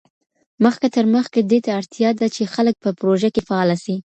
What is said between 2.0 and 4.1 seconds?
ده چي خلګ په پروژه کي فعاله سي.